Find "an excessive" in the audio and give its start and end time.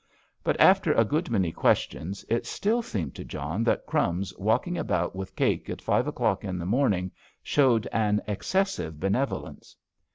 7.91-8.99